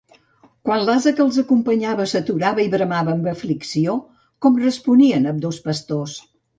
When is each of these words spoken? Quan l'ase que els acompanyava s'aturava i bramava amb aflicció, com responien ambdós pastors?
Quan 0.69 0.85
l'ase 0.87 1.13
que 1.19 1.23
els 1.25 1.37
acompanyava 1.41 2.07
s'aturava 2.13 2.65
i 2.65 2.73
bramava 2.77 3.15
amb 3.17 3.31
aflicció, 3.35 4.01
com 4.47 4.61
responien 4.67 5.33
ambdós 5.37 5.65
pastors? 5.71 6.23